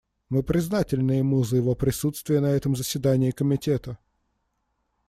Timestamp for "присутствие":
1.75-2.39